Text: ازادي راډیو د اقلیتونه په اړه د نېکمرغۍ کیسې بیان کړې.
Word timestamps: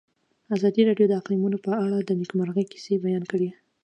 ازادي 0.55 0.81
راډیو 0.89 1.09
د 1.09 1.13
اقلیتونه 1.19 1.57
په 1.65 1.71
اړه 1.85 1.97
د 2.01 2.09
نېکمرغۍ 2.19 2.65
کیسې 2.71 2.93
بیان 3.05 3.23
کړې. 3.31 3.49